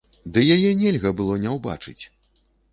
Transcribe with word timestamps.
Ды 0.37 0.43
яе 0.55 0.71
нельга 0.79 1.13
было 1.21 1.37
не 1.45 1.55
ўбачыць! 1.59 1.99